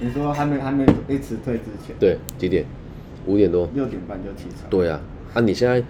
[0.00, 2.64] 你说还没还没一辞退之前，对，几点？
[3.26, 3.68] 五点多。
[3.74, 4.68] 六点半就起床。
[4.68, 5.00] 对啊，
[5.34, 5.80] 啊，你现在，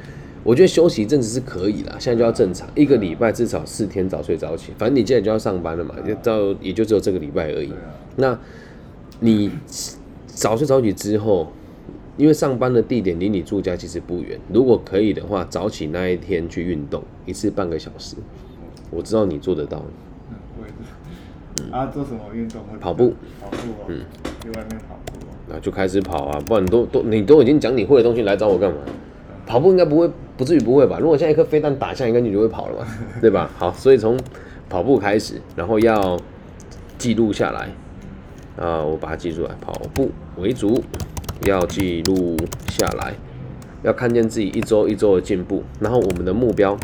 [0.45, 7.73] 我觉得休息一阵子是可以啦，现在就要正常，一个礼拜至少四天早睡早起，反正你现在就要上班了嘛，就到也就只有这个礼拜而已。
[8.16, 8.38] 那
[9.21, 9.51] 你
[10.27, 11.51] 早睡早起之后，
[12.16, 18.16] 因为上班的地点离你住家其实不远，如果可以的话，早起那一天去运动一次半个小时，
[18.90, 19.83] 我知道你做得到。
[20.31, 21.72] 嗯，我也是。
[21.72, 22.79] 啊，做什么运动会？
[22.79, 23.14] 跑步。
[23.40, 23.87] 跑步哦。
[23.88, 24.01] 嗯。
[24.42, 25.31] 去外面跑步哦。
[25.48, 28.79] 那就开始跑啊，不然你都都你都已经讲你会的东西来找我干嘛？
[29.46, 30.98] 跑步应该不会，不至于不会吧？
[31.01, 32.87] 如果现在一颗飞弹打下，应该你就会跑了嘛，
[33.20, 33.51] 对吧？
[33.57, 34.18] 好，所以从
[34.68, 36.18] 跑步开始，然后要
[36.96, 37.68] 记录下来
[38.57, 40.83] 啊，我把它记住来，跑步为主，
[41.46, 42.37] 要记录
[42.68, 43.14] 下来，
[43.83, 46.76] 要看见自己一周一周的进步，然后我们的目标，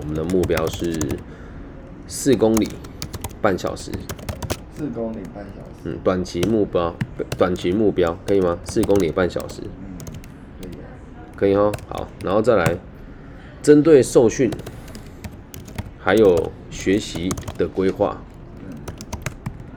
[0.00, 0.98] 我们的目标是
[2.06, 2.68] 四公里
[3.40, 3.90] 半小时，
[4.76, 5.68] 四公里半小时。
[5.84, 6.94] 嗯，短期目标，
[7.38, 8.58] 短期目标可以吗？
[8.64, 9.96] 四公里半小时，嗯，
[10.60, 10.84] 可以啊。
[11.36, 11.72] 可以哦。
[11.88, 12.76] 好，然后再来，
[13.62, 14.50] 针对受训
[15.98, 18.22] 还有学习的规划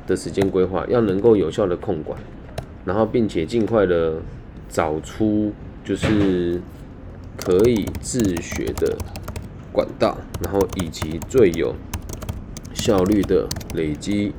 [0.06, 2.20] 的时间规划，要能够有效的控管，
[2.86, 4.22] 然后并且尽快的
[4.70, 6.62] 找出就是
[7.38, 8.98] 可以自学的
[9.72, 11.74] 管道，然后以及最有
[12.74, 14.34] 效率的累积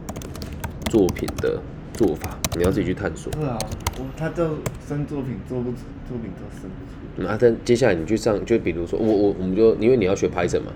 [0.90, 1.60] 作品的
[1.92, 3.32] 做法，你要自己去探索。
[3.32, 3.58] 是啊，
[3.98, 5.78] 我他就生作品做不出，
[6.08, 7.28] 作品都生不出。
[7.28, 10.72] 那但接下来你去上，就比如说我我我们就因为你要学 Python 嘛，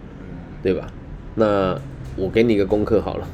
[0.62, 0.86] 对吧？
[1.34, 1.80] 那
[2.16, 3.26] 我给你一个功课好了，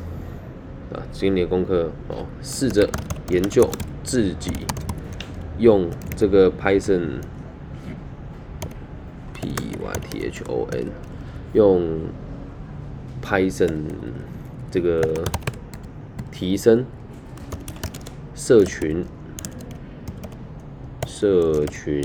[0.93, 2.89] 啊，给你的功课哦，试着
[3.29, 3.69] 研究
[4.05, 4.53] 自己
[5.59, 7.21] 用这个 Python
[9.33, 9.49] P
[9.83, 10.87] Y T H O N
[11.55, 12.03] 用
[13.23, 13.85] Python
[14.71, 15.25] 这个
[16.31, 16.85] 提升
[18.35, 19.05] 社群
[21.07, 22.03] 社群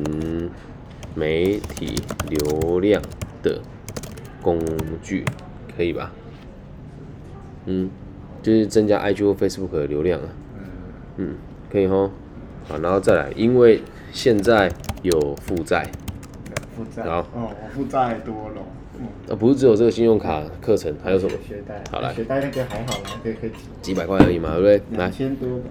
[1.15, 3.01] 媒体流量
[3.43, 3.59] 的
[4.41, 4.57] 工
[5.01, 5.25] 具，
[5.75, 6.13] 可以吧？
[7.65, 7.89] 嗯，
[8.41, 10.29] 就是增加 IG 或 Facebook 的流量啊。
[11.17, 11.35] 嗯，
[11.71, 12.10] 可以吼。
[12.67, 15.89] 好，然后再来，因为现在有负债，
[16.75, 17.03] 负债。
[17.03, 18.62] 好哦，我负债多了。
[18.99, 19.08] 嗯。
[19.29, 21.32] 啊，不是只有这个信用卡课程，还有什么？
[21.47, 21.84] 学贷。
[21.91, 23.51] 好来学贷那个还好啦，可以可以。
[23.82, 24.97] 几百块而已嘛，对不对？
[24.97, 25.65] 来两，千多吧。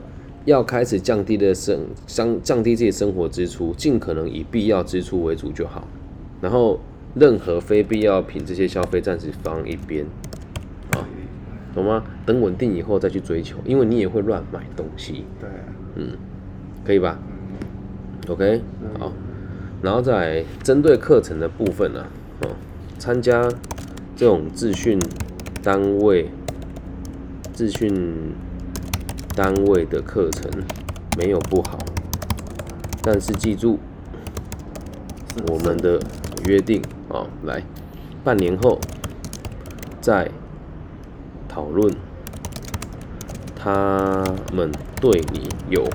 [0.44, 5.86] 要开始降低的生降降低自己生活支出，尽可能以必要支出为主就好。
[6.40, 6.80] 然后
[7.14, 10.37] 任何非必要品这些消费暂时放一边，啊，
[11.78, 12.04] 懂吗？
[12.26, 15.64] 等稳定以后再去追求，因为你也会乱买东西，对啊。
[15.96, 16.16] 嗯，
[16.84, 17.18] 可以吧
[18.28, 18.62] ？OK，
[18.98, 19.12] 好，
[19.82, 22.04] 然后再针对课程的部分呢、
[22.42, 22.50] 哦，
[22.98, 23.48] 参加
[24.14, 25.00] 这种自训
[25.62, 26.30] 单位、
[27.52, 28.32] 自训
[29.34, 30.50] 单位的课程
[31.16, 31.78] 没有不好，
[33.02, 33.78] 但是记住
[35.48, 36.00] 我们的
[36.46, 37.62] 约定啊、哦，来，
[38.22, 38.78] 半年后
[40.00, 40.30] 再
[41.48, 41.92] 讨论
[43.56, 45.88] 他们对你有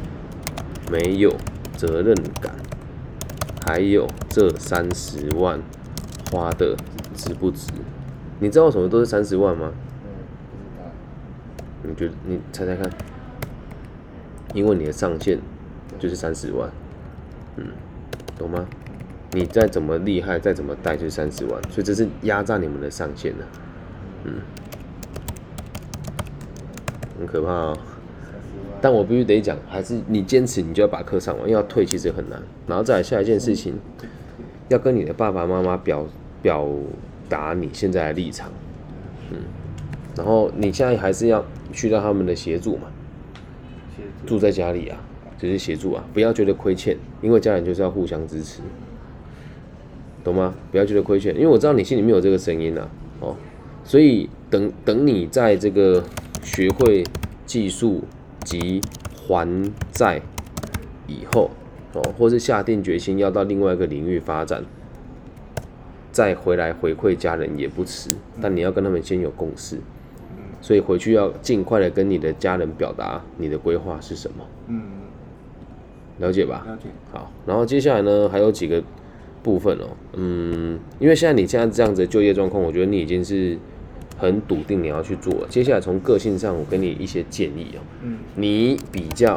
[0.91, 1.33] 没有
[1.77, 2.53] 责任感，
[3.65, 5.61] 还有这三十万
[6.31, 6.75] 花的
[7.15, 7.67] 值不值？
[8.39, 9.71] 你知道什么都是三十万吗？
[10.83, 10.89] 嗯。
[11.83, 12.89] 你觉得你猜猜看？
[14.53, 15.39] 因为你的上限
[15.97, 16.69] 就是三十万，
[17.55, 17.65] 嗯，
[18.37, 18.65] 懂吗？
[19.31, 23.45] 你再怎么厉害，再怎么带，就是三十万，所以这是压榨你们的上限了，
[24.25, 24.33] 嗯，
[27.23, 27.77] 很可怕哦。
[28.81, 32.41] 但我必须得讲，还是你坚持，你就要把课上完，要退其实很难。
[32.67, 33.73] 然后再来下一件事情，
[34.67, 36.05] 要跟你的爸爸妈妈表
[36.41, 36.67] 表
[37.29, 38.51] 达你现在的立场，
[39.31, 39.37] 嗯，
[40.17, 42.87] 然后你现在还是要需要他们的协助嘛，
[44.25, 44.99] 住在家里啊，
[45.37, 48.59] 就是协助啊，不要觉得亏欠，因为家人就是要互相支持，
[50.25, 50.53] 懂吗？
[50.73, 52.89] 不要觉得亏欠，因为我知道你心里面有这个声音啊，
[53.21, 53.35] 哦，
[53.85, 56.03] 所以等等你在这个
[56.43, 57.03] 学会
[57.45, 58.03] 技术
[58.43, 58.81] 及
[59.15, 60.21] 还债
[61.07, 61.49] 以后，
[61.93, 64.63] 哦，或是下定决心要到另外一个领域发展，
[66.11, 69.79] 再回来回馈家人也不迟，但你要跟他们先有共识。
[70.61, 74.81] 所以回去要尽快的跟你的家人表达你的规划是什么，嗯，
[76.19, 76.63] 了解吧？
[76.65, 76.87] 了解。
[77.11, 78.81] 好，然后接下来呢还有几个
[79.41, 83.57] 部分哦，嗯，因为现在你现在这样子的就业状况，我觉得你已经是
[84.23, 85.45] 很笃定你要去做。
[85.49, 89.35] 接下来从个性上，我给你一些建议哦，嗯，你比较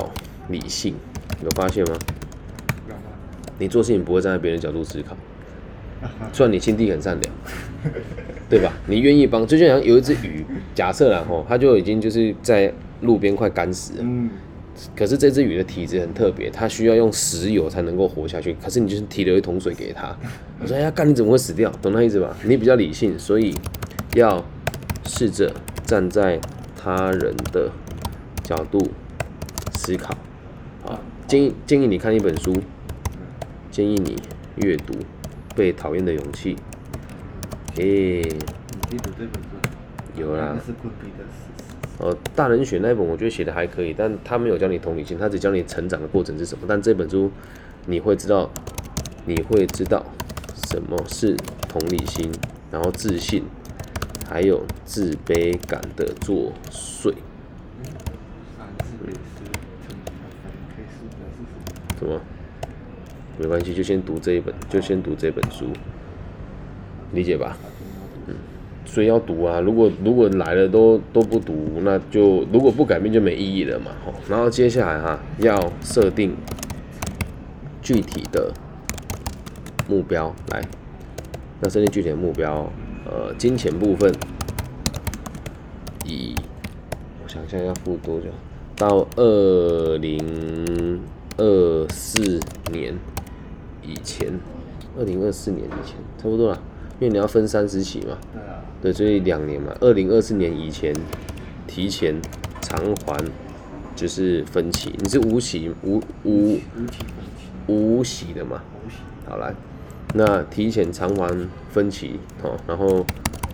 [0.48, 0.94] 理性，
[1.44, 1.96] 有发现吗？
[3.58, 5.16] 你做事情不会站在别人角度思考，
[6.32, 7.34] 虽然你心地很善良，
[8.48, 8.72] 对吧？
[8.86, 10.44] 你愿意帮，就像有一只鱼，
[10.74, 14.28] 假设然后它就已经就是在路边快干死了，嗯，
[14.94, 18.54] 可是这只鱼的体质很特别，它需要用石油才能够活下去。
[18.62, 20.14] 可是你就是提了一桶水给它，
[20.60, 21.70] 我说哎呀，干你怎么会死掉？
[21.80, 22.36] 懂那意思吧？
[22.44, 23.54] 你比较理性，所以
[24.14, 24.44] 要
[25.06, 25.52] 试着
[25.84, 26.40] 站在
[26.76, 27.70] 他人的
[28.42, 28.90] 角度
[29.72, 30.14] 思考。
[30.84, 32.54] 啊，建议建议你看一本书，
[33.70, 34.16] 建议你
[34.56, 34.94] 阅读
[35.54, 36.56] 《被讨厌的勇气》。
[37.78, 40.20] 诶、你记得这本书？
[40.20, 40.56] 有啦。
[41.98, 46.64] 呃，大人选那一本我觉得写的还可以，但他没有教你同理心，他只教你成长的过程是什么。
[46.68, 47.30] 但这本书
[47.86, 48.50] 你会知道，
[49.24, 50.04] 你会知道
[50.68, 51.34] 什么是
[51.68, 52.30] 同理心，
[52.70, 53.44] 然后自信，
[54.28, 57.14] 还有自卑感的作祟。
[61.98, 62.20] 什么？
[63.38, 65.66] 没关系，就先读这一本，就先读这本书，
[67.12, 67.56] 理解吧？
[68.26, 68.34] 嗯
[68.84, 69.60] 所以要读啊！
[69.60, 73.90] 如果如果来了都都不读，那就如果不改变就没意义了嘛。
[74.04, 76.36] 吼，然后接下来哈、要设定
[77.82, 78.52] 具体的
[79.88, 80.62] 目标来，
[81.62, 82.70] 要设定具体的目标。
[83.08, 84.12] 呃，金钱部分
[86.04, 86.34] 以
[87.22, 88.26] 我想一下要付多久，
[88.74, 91.00] 到二零
[91.36, 92.40] 二四
[92.72, 92.94] 年
[93.82, 94.32] 以前，
[94.98, 96.58] 二零二四年以前差不多啦，
[96.98, 98.18] 因为你要分三十期嘛。
[98.32, 100.92] 对啊，对，所以两年嘛，二零二四年以前
[101.66, 102.20] 提前
[102.60, 103.24] 偿还
[103.94, 108.62] 就是分期，你是无息无无无期分期，无息的嘛？
[109.28, 109.54] 好来，
[110.14, 113.04] 那提前偿还分期哦，然后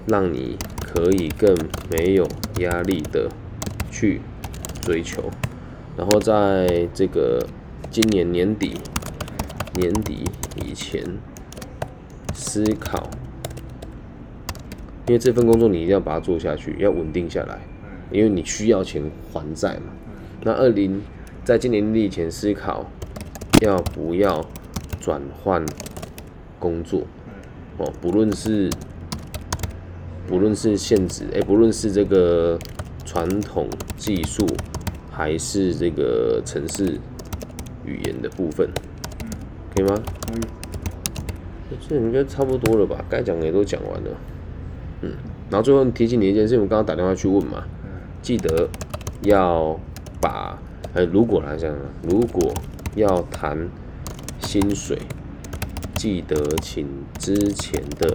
[0.06, 1.56] 让你可以更
[1.90, 2.26] 没有
[2.58, 3.28] 压力的
[3.90, 4.20] 去
[4.80, 5.30] 追求，
[5.96, 7.44] 然后在这个
[7.90, 8.76] 今年年底
[9.74, 10.24] 年底
[10.56, 11.02] 以前
[12.32, 13.10] 思考，
[15.06, 17.58] 因为这份工作你一定要把它做下去，要稳定下来，
[18.10, 19.92] 因为你需要钱还债嘛。
[20.42, 21.02] 那二零
[21.44, 22.86] 在今年年底以前思考
[23.62, 24.44] 要不要
[25.00, 25.64] 转换
[26.62, 27.00] 工作
[27.78, 28.70] 哦，不论是
[30.28, 32.56] 不论是限制，哎、不论是这个
[33.04, 34.46] 传统技术，
[35.10, 36.96] 还是这个城市
[37.84, 38.70] 语言的部分，
[39.74, 40.00] 可以吗？
[40.28, 40.42] 可以。
[41.88, 43.04] 这应该差不多了吧？
[43.10, 44.10] 该讲的也都讲完了，
[45.00, 45.10] 嗯，
[45.50, 47.64] 然后最后提醒你一件事，我刚刚打电话去问嘛，
[48.22, 48.68] 记得
[49.22, 49.76] 要
[50.20, 50.56] 把，
[50.94, 51.74] 呃，如果来讲，
[52.08, 52.54] 如果
[52.94, 53.58] 要谈
[54.38, 54.98] 薪水，
[56.02, 56.84] 记得请
[57.16, 58.12] 之前的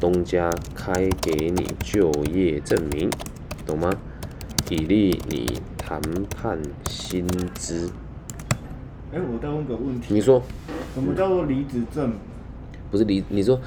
[0.00, 3.08] 东家开给你就业证明，
[3.64, 3.88] 懂吗？
[4.68, 6.00] 以利你谈
[6.36, 7.88] 判薪资。
[9.12, 10.42] 哎、我再问个问题，你说
[10.92, 12.12] 什么叫做离职证？
[12.90, 13.22] 不是离？
[13.28, 13.60] 你说，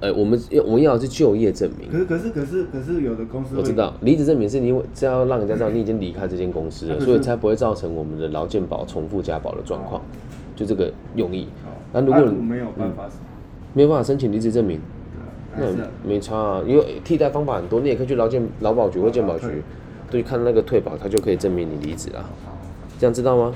[0.00, 1.98] 呃，我们要我们要的是就业证明可。
[1.98, 10.00] 是可是可是可是有的公司我知道，离职证明是你是要让人家知道你已经离开这间公司了，所以才不会造成我们的劳健保重复加保的状况，
[10.56, 11.48] 就这个用意。
[11.92, 13.08] 好那如果你啊没有办法，
[13.74, 14.80] 没有办法申请离职证明，
[15.56, 15.66] 那
[16.06, 19.46] 没差啊，因为替代方法很多，你也可以去劳健劳保局或健保局，
[20.10, 22.24] 对，看那个退保，它就可以证明你离职了。
[22.98, 23.54] 这样知道吗？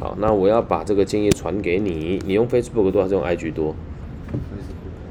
[0.00, 3.74] 好，那我要把这个建议传给你，你用 Facebook 多还是用 IG 多？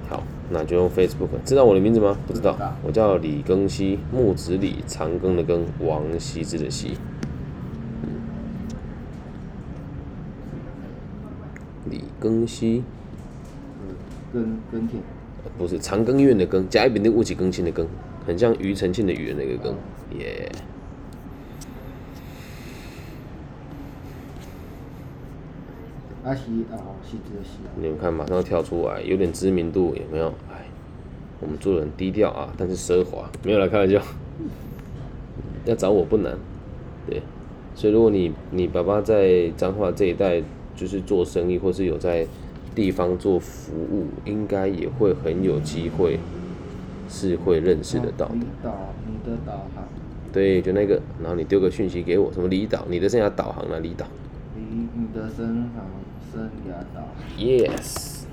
[0.09, 1.30] 好，那就用 Facebook。
[1.45, 2.17] 知道我的名字吗？
[2.26, 6.97] 不知道不知道，我叫李庚希，木子李，长庚的庚，王羲之的羲。
[8.01, 8.09] 嗯
[11.91, 12.84] 李庚希，
[14.34, 15.01] 耕耕田，
[15.57, 17.86] 不是长庚医院的庚，甲乙丙丁戊己庚辛的庚，
[18.26, 19.74] 很像庾澄庆的庾的那个庚，
[20.18, 20.51] 耶、
[26.24, 26.41] 啊是
[26.74, 30.28] 啊吼，是这个是啊，你们看，马上跳出来，有点知名度，有没有？
[30.51, 30.66] 哎，
[31.39, 34.01] 我们做人低调啊，但是奢华，没有来开玩笑。
[35.66, 36.38] 要找我不难，
[37.07, 37.22] 对。
[37.76, 40.41] 所以如果你你爸爸在彰化这一带
[40.76, 42.28] 就是做生意，或是有在
[42.73, 46.19] 地方做服务，应该也会很有机会
[47.09, 48.36] 是会认识得到的。
[48.36, 49.88] 离岛，你的导航，
[50.34, 54.05] 对，就那个，然后你丢个讯息给我，什么离岛，你的生涯导航了，离岛
[54.55, 54.61] 离
[54.93, 55.86] 你的生航
[56.34, 58.23] 生涯导航，，yes。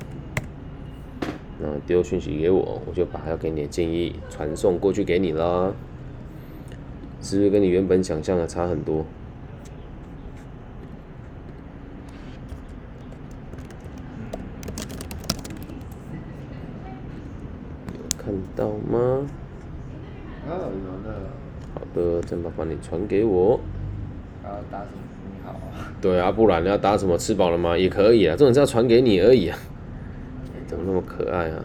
[1.60, 5.72] 然后丢讯息给我，我就把要给你的建议传送过去给你啦。
[7.20, 9.04] 是不是跟你原本想象的差很多？
[18.24, 19.26] 看到吗？
[20.48, 21.30] 哦有了，
[21.74, 23.60] 好的，再麻烦你传给我。
[24.42, 24.92] 然后打什么
[25.24, 27.16] 你好啊，对啊，不然你要打什么？
[27.18, 27.76] 吃饱了吗？
[27.76, 29.58] 也可以啊，这种是要传给你而已啊。
[30.54, 31.64] 哎怎么那么可爱啊？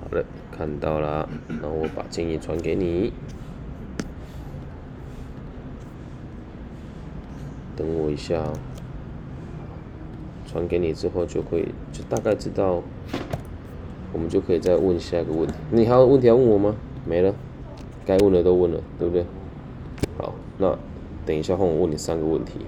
[0.00, 0.24] 好了，
[0.56, 3.12] 看到了，然后我把建议传给你。
[7.74, 8.52] 等我一下哦，
[10.52, 12.82] 传给你之后就会就大概知道，
[14.12, 15.54] 我们就可以再问下一个问题。
[15.70, 16.76] 你还有问题要问我吗？
[17.06, 17.34] 没了。
[18.04, 19.24] 该问的都问了，对不对？
[20.18, 20.76] 好，那
[21.24, 22.58] 等一下换我问你三个问题。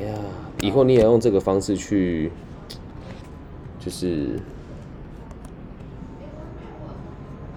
[0.00, 0.12] 呀、
[0.62, 2.32] 以后你也要用这个方式去，
[3.78, 4.40] 就是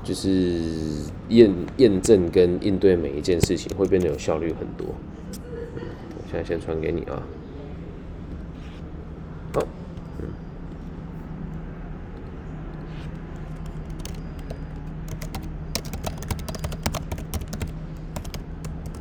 [0.04, 4.86] 就是验验证跟应对每一件事情，会变得有效率很多。
[4.88, 7.24] 我现在先传给你啊。
[9.54, 9.64] 好，
[10.20, 10.28] 嗯。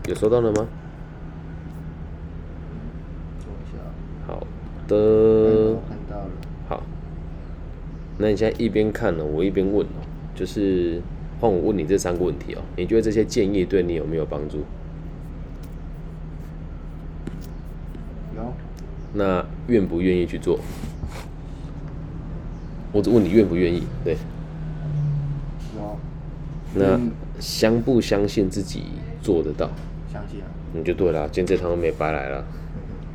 [0.06, 0.66] 有收到了吗？
[4.26, 4.46] 好
[4.88, 6.30] 嗯的，看到了，
[6.68, 6.82] 好。
[8.18, 10.00] 那你现在一边看呢，我一边问哦，
[10.34, 11.00] 就是
[11.40, 14.58] 换我问你这三个问题哦，你觉得这些建议对你有没有帮助？
[18.36, 18.52] 有，
[19.12, 20.60] 那愿不愿意去做？
[22.92, 24.16] 我只问你愿不愿意，对。
[25.76, 25.98] 有，
[26.74, 28.84] 那嗯相不相信自己
[29.20, 29.68] 做得到？
[30.16, 32.44] 相信啊，你就对了，今天这趟都没白来了，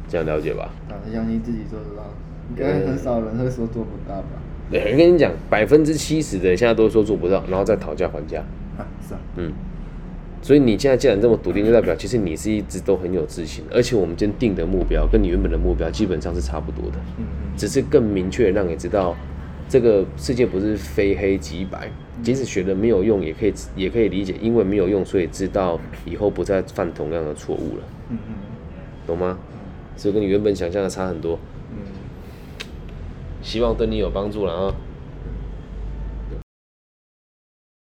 [0.07, 0.69] 这样了解吧？
[0.87, 2.03] 当然相信自己做得到，
[2.49, 4.27] 应该很少人会说做不到吧？
[4.69, 8.39] 对，我跟你讲，百分之七十的人现在都说做不到，然后再讨价还价。
[8.77, 9.51] 啊，是啊，嗯，
[10.41, 19.15] 所以你现在既然这么笃定，就代表其实你是一直都很有自信，而且我们今天定的目标跟你原本的目标基本上是差不多的，嗯嗯，只是更明确让你知道，
[19.71, 21.89] 这个世界不是非黑即白，
[22.21, 28.33] 即使学了没有用，也可以也可以理解，因为没有用，所以知道以后不再犯同样的错误了，嗯嗯
[29.07, 29.39] 懂吗？
[29.95, 31.77] 所以跟你原本想象的差很多，嗯，
[33.41, 34.75] 希望对你有帮助了啊。